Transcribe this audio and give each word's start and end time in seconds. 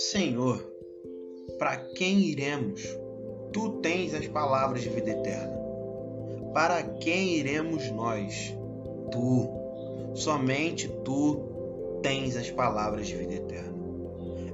Senhor, 0.00 0.66
para 1.58 1.76
quem 1.76 2.20
iremos? 2.20 2.82
Tu 3.52 3.68
tens 3.82 4.14
as 4.14 4.26
palavras 4.26 4.80
de 4.80 4.88
vida 4.88 5.10
eterna. 5.10 5.54
Para 6.54 6.82
quem 6.82 7.34
iremos 7.34 7.90
nós? 7.90 8.56
Tu, 9.12 9.46
somente 10.14 10.88
tu 11.04 12.00
tens 12.02 12.34
as 12.34 12.50
palavras 12.50 13.08
de 13.08 13.14
vida 13.14 13.34
eterna. 13.34 13.74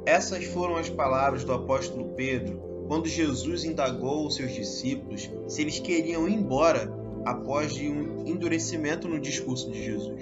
Essas 0.04 0.44
foram 0.46 0.74
as 0.74 0.90
palavras 0.90 1.44
do 1.44 1.52
apóstolo 1.52 2.14
Pedro 2.16 2.84
quando 2.88 3.06
Jesus 3.06 3.62
indagou 3.62 4.26
os 4.26 4.34
seus 4.34 4.52
discípulos 4.52 5.30
se 5.46 5.62
eles 5.62 5.78
queriam 5.78 6.28
ir 6.28 6.34
embora 6.34 6.92
após 7.24 7.72
um 7.76 8.26
endurecimento 8.26 9.06
no 9.06 9.20
discurso 9.20 9.70
de 9.70 9.80
Jesus. 9.80 10.20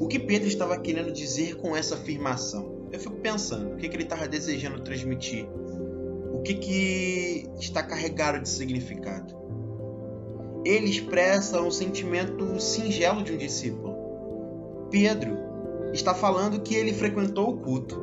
O 0.00 0.08
que 0.08 0.18
Pedro 0.18 0.48
estava 0.48 0.78
querendo 0.78 1.12
dizer 1.12 1.56
com 1.56 1.76
essa 1.76 1.96
afirmação? 1.96 2.73
Eu 2.94 3.00
fico 3.00 3.16
pensando, 3.16 3.74
o 3.74 3.76
que, 3.76 3.88
que 3.88 3.96
ele 3.96 4.04
estava 4.04 4.28
desejando 4.28 4.80
transmitir? 4.80 5.48
O 6.32 6.42
que, 6.42 6.54
que 6.54 7.50
está 7.58 7.82
carregado 7.82 8.40
de 8.40 8.48
significado? 8.48 9.34
Ele 10.64 10.88
expressa 10.88 11.60
um 11.60 11.72
sentimento 11.72 12.60
singelo 12.60 13.24
de 13.24 13.32
um 13.32 13.36
discípulo. 13.36 14.88
Pedro 14.92 15.36
está 15.92 16.14
falando 16.14 16.60
que 16.60 16.72
ele 16.76 16.94
frequentou 16.94 17.50
o 17.50 17.56
culto, 17.56 18.00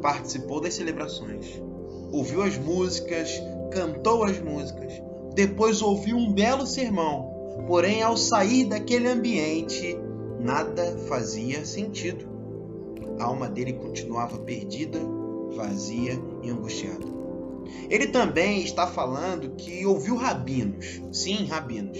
participou 0.00 0.62
das 0.62 0.72
celebrações, 0.72 1.62
ouviu 2.10 2.42
as 2.42 2.56
músicas, 2.56 3.30
cantou 3.70 4.24
as 4.24 4.40
músicas, 4.40 4.94
depois 5.34 5.82
ouviu 5.82 6.16
um 6.16 6.32
belo 6.32 6.66
sermão. 6.66 7.34
Porém, 7.66 8.02
ao 8.02 8.16
sair 8.16 8.64
daquele 8.64 9.08
ambiente, 9.08 9.94
nada 10.40 10.96
fazia 11.06 11.66
sentido. 11.66 12.35
A 13.18 13.24
alma 13.24 13.48
dele 13.48 13.72
continuava 13.72 14.38
perdida, 14.38 14.98
vazia 15.54 16.20
e 16.42 16.50
angustiada. 16.50 17.06
Ele 17.88 18.06
também 18.08 18.62
está 18.62 18.86
falando 18.86 19.56
que 19.56 19.84
ouviu 19.86 20.16
rabinos, 20.16 21.00
sim, 21.12 21.46
rabinos, 21.46 21.98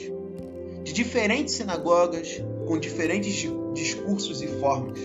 de 0.84 0.92
diferentes 0.92 1.54
sinagogas, 1.54 2.42
com 2.66 2.78
diferentes 2.78 3.48
discursos 3.74 4.42
e 4.42 4.46
formas. 4.60 4.98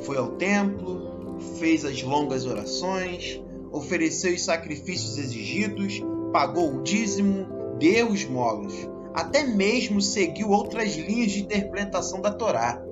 Foi 0.00 0.16
ao 0.16 0.32
templo, 0.32 1.38
fez 1.58 1.84
as 1.84 2.02
longas 2.02 2.44
orações, 2.44 3.40
ofereceu 3.70 4.34
os 4.34 4.44
sacrifícios 4.44 5.16
exigidos, 5.16 6.02
pagou 6.32 6.74
o 6.74 6.82
dízimo, 6.82 7.46
deu 7.78 8.12
esmolas, 8.12 8.74
até 9.14 9.44
mesmo 9.44 10.00
seguiu 10.00 10.50
outras 10.50 10.94
linhas 10.94 11.32
de 11.32 11.40
interpretação 11.40 12.20
da 12.20 12.32
Torá 12.32 12.84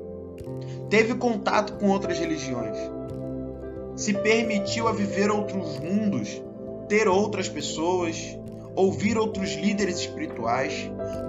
teve 0.91 1.15
contato 1.15 1.75
com 1.75 1.89
outras 1.89 2.19
religiões, 2.19 2.77
se 3.97 4.13
permitiu 4.15 4.87
a 4.87 4.93
viver 4.93 5.31
outros 5.31 5.79
mundos, 5.81 6.41
ter 6.89 7.09
outras 7.09 7.49
pessoas, 7.49 8.39
ouvir 8.75 9.19
outros 9.19 9.55
líderes 9.55 9.99
espirituais, 9.99 10.73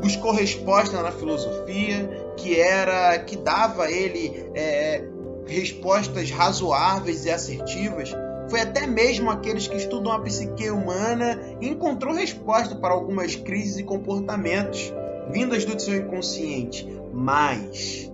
buscou 0.01 0.31
resposta 0.31 1.01
na 1.01 1.11
filosofia 1.11 2.07
que 2.37 2.59
era 2.59 3.17
que 3.19 3.35
dava 3.35 3.85
a 3.85 3.91
ele 3.91 4.45
é, 4.53 5.03
respostas 5.47 6.29
razoáveis 6.29 7.25
e 7.25 7.31
assertivas. 7.31 8.15
Foi 8.49 8.61
até 8.61 8.85
mesmo 8.85 9.31
aqueles 9.31 9.67
que 9.67 9.77
estudam 9.77 10.11
a 10.11 10.19
psique 10.19 10.69
humana 10.69 11.39
e 11.59 11.67
encontrou 11.67 12.13
resposta 12.13 12.75
para 12.75 12.93
algumas 12.93 13.35
crises 13.35 13.79
e 13.79 13.83
comportamentos 13.83 14.93
vindas 15.31 15.65
do 15.65 15.79
seu 15.79 15.95
inconsciente. 15.95 16.87
Mas 17.11 18.11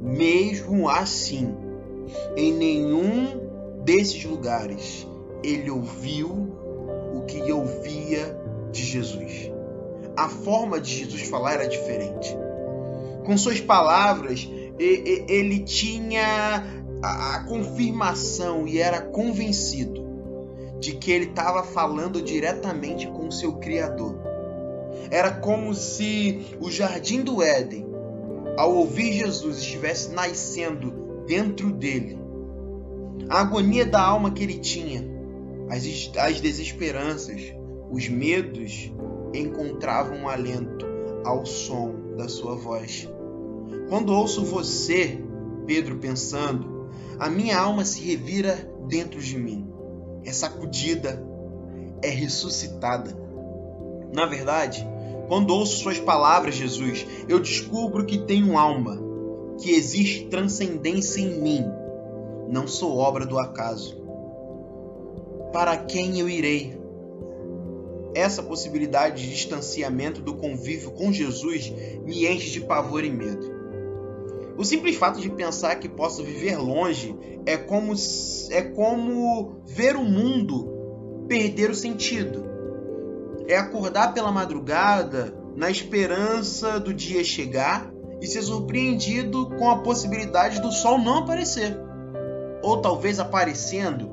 mesmo 0.00 0.88
assim, 0.88 1.54
em 2.36 2.52
nenhum 2.52 3.48
desses 3.84 4.24
lugares 4.24 5.06
ele 5.42 5.70
ouviu 5.70 6.28
o 7.14 7.22
que 7.26 7.50
ouvia 7.52 8.36
de 8.70 8.82
Jesus. 8.82 9.50
A 10.16 10.28
forma 10.28 10.80
de 10.80 10.98
Jesus 10.98 11.22
falar 11.22 11.54
era 11.54 11.68
diferente. 11.68 12.36
Com 13.24 13.36
suas 13.36 13.60
palavras, 13.60 14.48
ele 14.78 15.60
tinha 15.60 16.64
a 17.02 17.44
confirmação 17.44 18.66
e 18.66 18.78
era 18.78 19.00
convencido 19.00 20.06
de 20.80 20.92
que 20.92 21.10
ele 21.10 21.26
estava 21.26 21.62
falando 21.62 22.22
diretamente 22.22 23.06
com 23.08 23.28
o 23.28 23.32
seu 23.32 23.54
Criador. 23.54 24.16
Era 25.10 25.30
como 25.30 25.74
se 25.74 26.56
o 26.60 26.70
jardim 26.70 27.22
do 27.22 27.42
Éden 27.42 27.87
ao 28.58 28.74
ouvir 28.74 29.12
Jesus, 29.12 29.58
estivesse 29.58 30.10
nascendo 30.10 31.22
dentro 31.28 31.70
dele. 31.70 32.18
A 33.28 33.42
agonia 33.42 33.86
da 33.86 34.02
alma 34.02 34.32
que 34.32 34.42
ele 34.42 34.58
tinha, 34.58 35.00
as, 35.70 35.84
as 36.18 36.40
desesperanças, 36.40 37.54
os 37.88 38.08
medos 38.08 38.92
encontravam 39.32 40.28
alento 40.28 40.84
ao 41.24 41.46
som 41.46 42.16
da 42.16 42.28
sua 42.28 42.56
voz. 42.56 43.08
Quando 43.88 44.12
ouço 44.12 44.44
você, 44.44 45.22
Pedro, 45.64 45.98
pensando, 45.98 46.90
a 47.16 47.30
minha 47.30 47.56
alma 47.56 47.84
se 47.84 48.00
revira 48.00 48.56
dentro 48.88 49.20
de 49.20 49.38
mim, 49.38 49.72
é 50.24 50.32
sacudida, 50.32 51.24
é 52.02 52.08
ressuscitada. 52.08 53.16
Na 54.12 54.26
verdade, 54.26 54.84
quando 55.28 55.50
ouço 55.50 55.76
suas 55.76 56.00
palavras, 56.00 56.54
Jesus, 56.54 57.06
eu 57.28 57.38
descubro 57.38 58.06
que 58.06 58.16
tenho 58.16 58.56
alma, 58.56 58.98
que 59.60 59.72
existe 59.72 60.26
transcendência 60.26 61.20
em 61.20 61.38
mim. 61.40 61.64
Não 62.48 62.66
sou 62.66 62.96
obra 62.96 63.26
do 63.26 63.38
acaso. 63.38 64.02
Para 65.52 65.76
quem 65.76 66.18
eu 66.18 66.30
irei? 66.30 66.78
Essa 68.14 68.42
possibilidade 68.42 69.22
de 69.22 69.30
distanciamento 69.30 70.22
do 70.22 70.34
convívio 70.34 70.92
com 70.92 71.12
Jesus 71.12 71.70
me 72.04 72.26
enche 72.26 72.50
de 72.50 72.62
pavor 72.62 73.04
e 73.04 73.10
medo. 73.10 73.58
O 74.56 74.64
simples 74.64 74.96
fato 74.96 75.20
de 75.20 75.28
pensar 75.28 75.76
que 75.76 75.90
posso 75.90 76.24
viver 76.24 76.56
longe 76.56 77.14
é 77.44 77.56
como, 77.58 77.92
é 78.50 78.62
como 78.62 79.60
ver 79.66 79.94
o 79.94 80.02
mundo 80.02 81.26
perder 81.28 81.70
o 81.70 81.74
sentido 81.74 82.48
é 83.48 83.56
acordar 83.56 84.12
pela 84.12 84.30
madrugada 84.30 85.34
na 85.56 85.70
esperança 85.70 86.78
do 86.78 86.92
dia 86.92 87.24
chegar 87.24 87.90
e 88.20 88.26
ser 88.26 88.42
surpreendido 88.42 89.48
com 89.56 89.70
a 89.70 89.78
possibilidade 89.78 90.60
do 90.60 90.70
sol 90.70 90.98
não 90.98 91.20
aparecer. 91.20 91.74
Ou 92.62 92.82
talvez 92.82 93.18
aparecendo, 93.18 94.10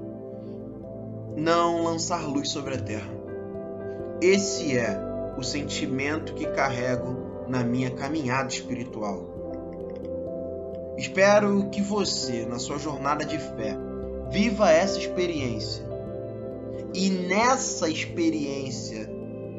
não 1.36 1.84
lançar 1.84 2.26
luz 2.26 2.50
sobre 2.50 2.76
a 2.76 2.82
terra. 2.82 3.14
Esse 4.22 4.78
é 4.78 4.98
o 5.38 5.44
sentimento 5.44 6.34
que 6.34 6.46
carrego 6.48 7.46
na 7.50 7.62
minha 7.62 7.92
caminhada 7.92 8.48
espiritual. 8.48 9.36
Espero 10.98 11.70
que 11.70 11.82
você, 11.82 12.46
na 12.46 12.58
sua 12.58 12.80
jornada 12.80 13.26
de 13.26 13.38
fé, 13.38 13.78
viva 14.32 14.72
essa 14.72 14.98
experiência. 14.98 15.84
E 16.94 17.10
nessa 17.10 17.90
experiência 17.90 19.10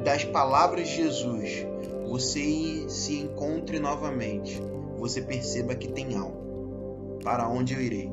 das 0.07 0.23
palavras 0.23 0.87
de 0.89 1.03
Jesus, 1.03 1.67
você 2.07 2.89
se 2.89 3.19
encontre 3.19 3.81
novamente, 3.81 4.63
você 4.97 5.21
perceba 5.21 5.75
que 5.75 5.89
tem 5.89 6.15
alma. 6.15 6.47
Para 7.25 7.49
onde 7.49 7.75
eu 7.75 7.81
irei? 7.81 8.09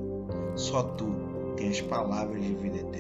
Só 0.56 0.82
tu 0.82 1.06
tens 1.56 1.82
palavras 1.82 2.42
de 2.42 2.56
vida 2.56 2.78
eterna. 2.78 2.93